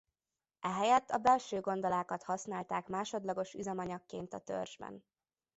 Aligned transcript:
Ehelyett 0.59 1.09
a 1.09 1.17
belső 1.17 1.59
gondolákat 1.59 2.23
használták 2.23 2.87
másodlagos 2.87 3.53
üzemanyagként 3.53 4.33
a 4.33 4.39
törzsben. 4.39 5.03